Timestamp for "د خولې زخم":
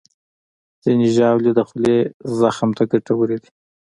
1.55-2.69